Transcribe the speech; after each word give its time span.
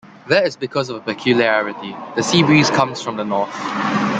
That 0.29 0.47
is 0.47 0.57
because 0.57 0.89
of 0.89 0.95
a 0.95 0.99
peculiarity: 1.01 1.91
the 2.15 2.23
seabreeze 2.23 2.71
comes 2.71 3.03
from 3.03 3.17
the 3.17 3.23
north. 3.23 3.53